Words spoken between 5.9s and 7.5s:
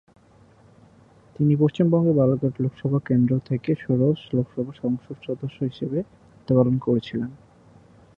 দায়িত্ব পালন করেছিলেন।